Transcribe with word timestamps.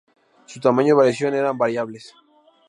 Su 0.47 0.59
tamaño 0.59 0.95
y 0.95 0.97
variación 0.97 1.35
eran 1.35 1.59
variables. 1.59 2.15